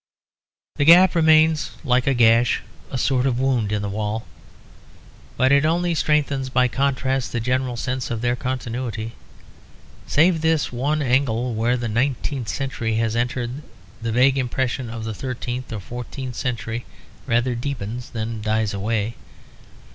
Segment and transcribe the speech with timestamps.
[0.77, 4.23] The gap remains like a gash, a sort of wound in the walls;
[5.37, 9.11] but it only strengthens by contrast the general sense of their continuity.
[10.07, 13.61] Save this one angle where the nineteenth century has entered,
[14.01, 16.83] the vague impression of the thirteenth or fourteenth century
[17.27, 19.13] rather deepens than dies away.